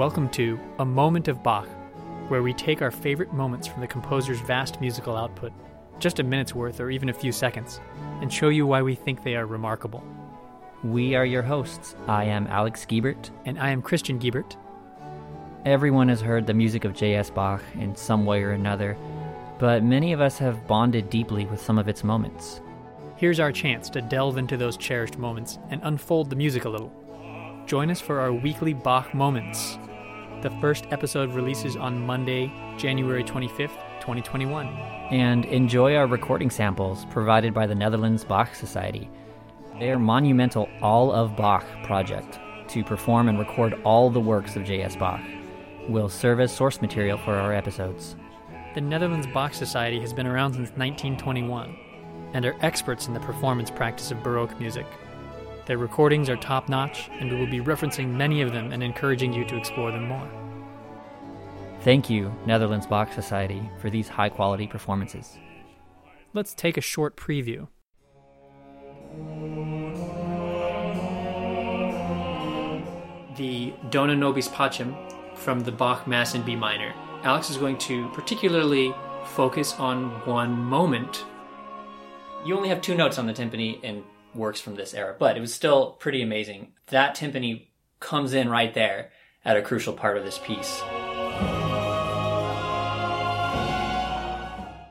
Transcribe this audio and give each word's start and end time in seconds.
Welcome 0.00 0.30
to 0.30 0.58
A 0.78 0.84
Moment 0.86 1.28
of 1.28 1.42
Bach, 1.42 1.68
where 2.28 2.42
we 2.42 2.54
take 2.54 2.80
our 2.80 2.90
favorite 2.90 3.34
moments 3.34 3.66
from 3.66 3.82
the 3.82 3.86
composer's 3.86 4.40
vast 4.40 4.80
musical 4.80 5.14
output, 5.14 5.52
just 5.98 6.20
a 6.20 6.22
minute's 6.22 6.54
worth 6.54 6.80
or 6.80 6.88
even 6.88 7.10
a 7.10 7.12
few 7.12 7.32
seconds, 7.32 7.82
and 8.22 8.32
show 8.32 8.48
you 8.48 8.66
why 8.66 8.80
we 8.80 8.94
think 8.94 9.22
they 9.22 9.36
are 9.36 9.44
remarkable. 9.44 10.02
We 10.82 11.14
are 11.16 11.26
your 11.26 11.42
hosts. 11.42 11.96
I 12.08 12.24
am 12.24 12.46
Alex 12.46 12.86
Guebert. 12.86 13.30
And 13.44 13.58
I 13.60 13.72
am 13.72 13.82
Christian 13.82 14.18
Guebert. 14.18 14.56
Everyone 15.66 16.08
has 16.08 16.22
heard 16.22 16.46
the 16.46 16.54
music 16.54 16.86
of 16.86 16.94
J.S. 16.94 17.28
Bach 17.28 17.62
in 17.74 17.94
some 17.94 18.24
way 18.24 18.42
or 18.42 18.52
another, 18.52 18.96
but 19.58 19.84
many 19.84 20.14
of 20.14 20.22
us 20.22 20.38
have 20.38 20.66
bonded 20.66 21.10
deeply 21.10 21.44
with 21.44 21.60
some 21.60 21.76
of 21.76 21.88
its 21.88 22.02
moments. 22.02 22.62
Here's 23.16 23.38
our 23.38 23.52
chance 23.52 23.90
to 23.90 24.00
delve 24.00 24.38
into 24.38 24.56
those 24.56 24.78
cherished 24.78 25.18
moments 25.18 25.58
and 25.68 25.82
unfold 25.84 26.30
the 26.30 26.36
music 26.36 26.64
a 26.64 26.70
little. 26.70 26.90
Join 27.66 27.90
us 27.90 28.00
for 28.00 28.18
our 28.18 28.32
weekly 28.32 28.72
Bach 28.72 29.12
Moments. 29.12 29.78
The 30.42 30.50
first 30.52 30.86
episode 30.90 31.34
releases 31.34 31.76
on 31.76 32.06
Monday, 32.06 32.50
January 32.78 33.22
25th, 33.22 33.76
2021. 34.00 34.68
And 35.10 35.44
enjoy 35.44 35.96
our 35.96 36.06
recording 36.06 36.48
samples 36.48 37.04
provided 37.10 37.52
by 37.52 37.66
the 37.66 37.74
Netherlands 37.74 38.24
Bach 38.24 38.54
Society. 38.54 39.10
Their 39.78 39.98
monumental 39.98 40.66
All 40.80 41.12
of 41.12 41.36
Bach 41.36 41.66
project 41.84 42.40
to 42.68 42.82
perform 42.82 43.28
and 43.28 43.38
record 43.38 43.74
all 43.84 44.08
the 44.08 44.18
works 44.18 44.56
of 44.56 44.64
J.S. 44.64 44.96
Bach 44.96 45.20
will 45.90 46.08
serve 46.08 46.40
as 46.40 46.56
source 46.56 46.80
material 46.80 47.18
for 47.18 47.34
our 47.34 47.52
episodes. 47.52 48.16
The 48.74 48.80
Netherlands 48.80 49.26
Bach 49.26 49.52
Society 49.52 50.00
has 50.00 50.14
been 50.14 50.26
around 50.26 50.54
since 50.54 50.70
1921 50.70 51.76
and 52.32 52.46
are 52.46 52.56
experts 52.62 53.08
in 53.08 53.12
the 53.12 53.20
performance 53.20 53.70
practice 53.70 54.10
of 54.10 54.22
Baroque 54.22 54.58
music. 54.58 54.86
Their 55.70 55.78
recordings 55.78 56.28
are 56.28 56.36
top 56.36 56.68
notch, 56.68 57.08
and 57.20 57.30
we 57.30 57.38
will 57.38 57.46
be 57.46 57.60
referencing 57.60 58.08
many 58.08 58.42
of 58.42 58.50
them 58.50 58.72
and 58.72 58.82
encouraging 58.82 59.32
you 59.32 59.44
to 59.44 59.56
explore 59.56 59.92
them 59.92 60.08
more. 60.08 60.28
Thank 61.82 62.10
you, 62.10 62.34
Netherlands 62.44 62.88
Bach 62.88 63.12
Society, 63.12 63.70
for 63.78 63.88
these 63.88 64.08
high 64.08 64.30
quality 64.30 64.66
performances. 64.66 65.38
Let's 66.34 66.54
take 66.54 66.76
a 66.76 66.80
short 66.80 67.16
preview. 67.16 67.68
The 73.36 73.72
Dona 73.90 74.16
Nobis 74.16 74.48
Pacem 74.48 74.92
from 75.36 75.60
the 75.60 75.70
Bach 75.70 76.04
Mass 76.08 76.34
in 76.34 76.42
B 76.42 76.56
minor. 76.56 76.92
Alex 77.22 77.48
is 77.48 77.58
going 77.58 77.78
to 77.78 78.08
particularly 78.08 78.92
focus 79.24 79.74
on 79.74 80.08
one 80.26 80.50
moment 80.50 81.24
you 82.44 82.56
only 82.56 82.70
have 82.70 82.80
two 82.80 82.94
notes 82.94 83.18
on 83.18 83.26
the 83.26 83.32
timpani 83.32 83.82
in 83.84 84.02
works 84.34 84.60
from 84.60 84.76
this 84.76 84.94
era, 84.94 85.14
but 85.18 85.36
it 85.36 85.40
was 85.40 85.54
still 85.54 85.92
pretty 85.92 86.22
amazing. 86.22 86.72
That 86.86 87.16
timpani 87.16 87.68
comes 87.98 88.32
in 88.32 88.48
right 88.48 88.72
there 88.74 89.10
at 89.44 89.56
a 89.56 89.62
crucial 89.62 89.92
part 89.92 90.16
of 90.16 90.24
this 90.24 90.38
piece. 90.38 90.80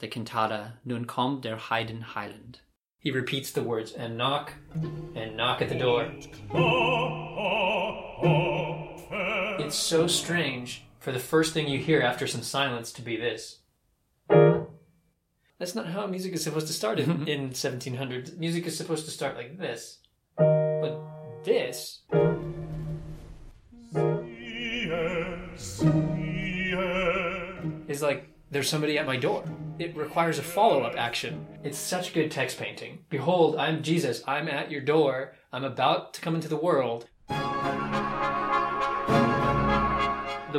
The 0.00 0.08
cantata 0.08 0.72
Nun 0.84 1.04
kommt 1.04 1.42
der 1.42 1.56
Heiden 1.56 2.02
Heiland. 2.02 2.56
He 2.98 3.10
repeats 3.10 3.52
the 3.52 3.62
words 3.62 3.92
and 3.92 4.16
knock 4.16 4.52
and 5.14 5.36
knock 5.36 5.62
at 5.62 5.68
the 5.68 5.78
door. 5.78 6.12
It's 9.58 9.76
so 9.76 10.06
strange 10.06 10.84
for 10.98 11.12
the 11.12 11.18
first 11.18 11.52
thing 11.54 11.68
you 11.68 11.78
hear 11.78 12.00
after 12.00 12.26
some 12.26 12.42
silence 12.42 12.92
to 12.92 13.02
be 13.02 13.16
this. 13.16 13.58
That's 15.62 15.76
not 15.76 15.86
how 15.86 16.08
music 16.08 16.32
is 16.32 16.42
supposed 16.42 16.66
to 16.66 16.72
start 16.72 16.98
in, 16.98 17.28
in 17.32 17.50
1700s. 17.50 18.36
Music 18.36 18.66
is 18.66 18.76
supposed 18.76 19.04
to 19.04 19.12
start 19.12 19.36
like 19.36 19.58
this. 19.58 19.98
But 20.36 21.00
this. 21.44 22.00
Is 27.86 28.02
like 28.02 28.28
there's 28.50 28.68
somebody 28.68 28.98
at 28.98 29.06
my 29.06 29.16
door. 29.16 29.44
It 29.78 29.96
requires 29.96 30.40
a 30.40 30.42
follow 30.42 30.82
up 30.82 30.96
action. 30.98 31.46
It's 31.62 31.78
such 31.78 32.12
good 32.12 32.32
text 32.32 32.58
painting. 32.58 33.04
Behold, 33.08 33.54
I'm 33.54 33.84
Jesus. 33.84 34.24
I'm 34.26 34.48
at 34.48 34.68
your 34.68 34.80
door. 34.80 35.34
I'm 35.52 35.62
about 35.62 36.12
to 36.14 36.20
come 36.20 36.34
into 36.34 36.48
the 36.48 36.56
world. 36.56 37.06
The 37.28 37.36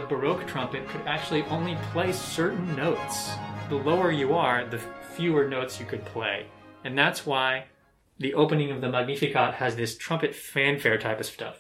Baroque 0.08 0.48
trumpet 0.48 0.88
could 0.88 1.02
actually 1.02 1.44
only 1.44 1.76
play 1.92 2.14
certain 2.14 2.74
notes 2.78 3.32
the 3.74 3.90
lower 3.90 4.12
you 4.12 4.36
are, 4.36 4.64
the 4.66 4.78
fewer 5.16 5.48
notes 5.48 5.80
you 5.80 5.86
could 5.88 6.06
play. 6.06 6.46
And 6.84 6.96
that's 6.96 7.26
why 7.26 7.66
the 8.20 8.36
opening 8.36 8.70
of 8.70 8.82
the 8.82 8.90
Magnificat 8.90 9.56
has 9.56 9.76
this 9.76 9.98
trumpet 9.98 10.36
fanfare 10.36 11.00
type 11.00 11.20
of 11.20 11.26
stuff. 11.26 11.58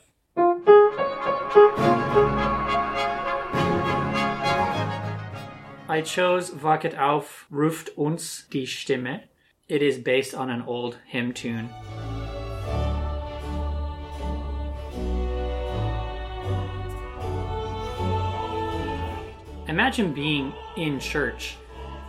I 5.89 6.03
chose 6.05 6.51
Wachet 6.51 6.95
auf, 6.95 7.47
ruft 7.51 7.89
uns 7.97 8.43
die 8.51 8.67
Stimme. 8.67 9.23
It 9.67 9.81
is 9.81 9.97
based 9.97 10.35
on 10.35 10.51
an 10.51 10.61
old 10.67 10.99
hymn 11.07 11.33
tune. 11.33 11.69
Imagine 19.67 20.13
being 20.13 20.53
in 20.77 20.99
church 20.99 21.57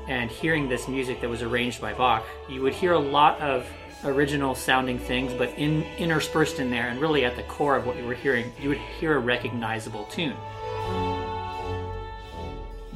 and 0.08 0.30
hearing 0.30 0.68
this 0.68 0.88
music 0.88 1.20
that 1.20 1.30
was 1.30 1.42
arranged 1.42 1.80
by 1.80 1.94
Bach, 1.94 2.24
you 2.48 2.62
would 2.62 2.74
hear 2.74 2.92
a 2.92 2.98
lot 2.98 3.40
of 3.40 3.66
original 4.04 4.54
sounding 4.54 4.98
things, 4.98 5.32
but 5.32 5.48
in, 5.50 5.82
interspersed 5.98 6.58
in 6.58 6.70
there, 6.70 6.88
and 6.88 7.00
really 7.00 7.24
at 7.24 7.36
the 7.36 7.42
core 7.44 7.76
of 7.76 7.86
what 7.86 7.96
you 7.96 8.04
were 8.04 8.14
hearing, 8.14 8.52
you 8.60 8.68
would 8.68 8.78
hear 8.78 9.16
a 9.16 9.18
recognizable 9.18 10.04
tune. 10.04 10.36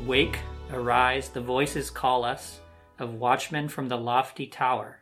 Wake, 0.05 0.39
arise, 0.73 1.29
the 1.31 1.41
voices 1.41 1.91
call 1.91 2.25
us, 2.25 2.61
of 2.99 3.15
watchmen 3.15 3.69
from 3.69 3.89
the 3.89 3.97
lofty 3.97 4.47
tower. 4.47 4.99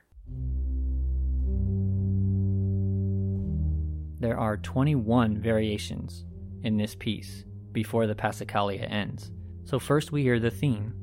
There 4.19 4.38
are 4.38 4.56
21 4.56 5.38
variations 5.38 6.25
in 6.62 6.77
this 6.77 6.94
piece 6.94 7.44
before 7.73 8.06
the 8.06 8.15
Passacaglia 8.15 8.91
ends. 8.91 9.31
So, 9.65 9.78
first 9.78 10.12
we 10.12 10.23
hear 10.23 10.41
the 10.41 10.50
theme, 10.50 10.94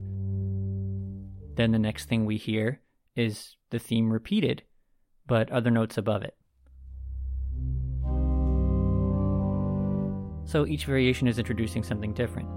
then 1.56 1.72
the 1.72 1.80
next 1.80 2.06
thing 2.06 2.26
we 2.26 2.38
hear 2.38 2.82
is 3.16 3.56
the 3.70 3.80
theme 3.80 4.12
repeated, 4.12 4.64
but 5.28 5.50
other 5.52 5.72
notes 5.72 5.98
above 5.98 6.24
it. 6.24 6.36
So 10.46 10.68
each 10.68 10.86
variation 10.86 11.28
is 11.28 11.40
introducing 11.40 11.84
something 11.84 12.14
different. 12.14 12.50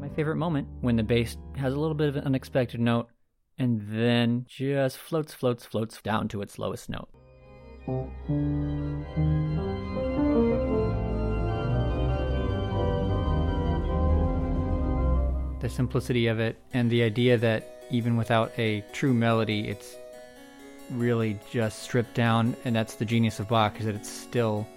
My 0.00 0.08
favorite 0.14 0.36
moment 0.36 0.68
when 0.80 0.96
the 0.96 1.02
bass 1.02 1.36
has 1.56 1.72
a 1.72 1.78
little 1.78 1.94
bit 1.94 2.08
of 2.08 2.16
an 2.16 2.24
unexpected 2.24 2.80
note 2.80 3.08
and 3.58 3.80
then 3.88 4.44
just 4.48 4.98
floats, 4.98 5.32
floats, 5.32 5.64
floats 5.64 6.00
down 6.02 6.28
to 6.28 6.42
its 6.42 6.58
lowest 6.58 6.90
note. 6.90 7.08
The 15.64 15.70
simplicity 15.70 16.26
of 16.26 16.40
it 16.40 16.58
and 16.74 16.90
the 16.90 17.02
idea 17.02 17.38
that 17.38 17.86
even 17.90 18.18
without 18.18 18.52
a 18.58 18.84
true 18.92 19.14
melody, 19.14 19.66
it's 19.66 19.96
really 20.90 21.38
just 21.50 21.82
stripped 21.82 22.12
down, 22.12 22.54
and 22.66 22.76
that's 22.76 22.96
the 22.96 23.04
genius 23.06 23.40
of 23.40 23.48
Bach, 23.48 23.80
is 23.80 23.86
that 23.86 23.94
it's 23.94 24.10
still 24.10 24.68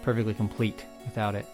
perfectly 0.00 0.32
complete 0.32 0.86
without 1.04 1.34
it. 1.34 1.44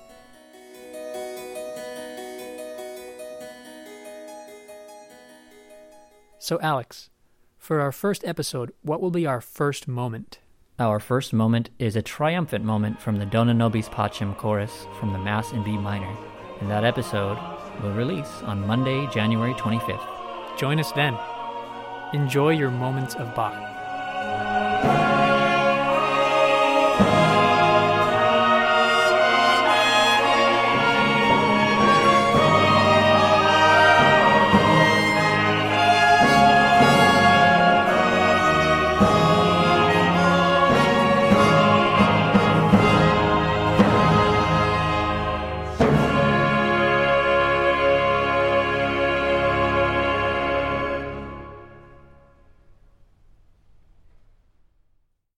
So, 6.38 6.60
Alex, 6.62 7.10
for 7.58 7.80
our 7.80 7.90
first 7.90 8.24
episode, 8.24 8.72
what 8.82 9.00
will 9.00 9.10
be 9.10 9.26
our 9.26 9.40
first 9.40 9.88
moment? 9.88 10.38
Our 10.78 11.00
first 11.00 11.32
moment 11.32 11.70
is 11.80 11.96
a 11.96 12.02
triumphant 12.02 12.64
moment 12.64 13.00
from 13.00 13.16
the 13.16 13.26
Dona 13.26 13.52
Nobis 13.52 13.88
Pacem 13.88 14.36
chorus 14.36 14.86
from 15.00 15.12
the 15.12 15.18
Mass 15.18 15.50
in 15.50 15.64
B 15.64 15.76
minor. 15.76 16.35
In 16.60 16.68
that 16.68 16.84
episode, 16.84 17.38
will 17.82 17.92
release 17.92 18.42
on 18.44 18.66
Monday, 18.66 19.06
January 19.08 19.52
25th. 19.54 20.58
Join 20.58 20.80
us 20.80 20.90
then. 20.92 21.16
Enjoy 22.14 22.50
your 22.50 22.70
moments 22.70 23.14
of 23.14 23.34
Bach. 23.34 23.54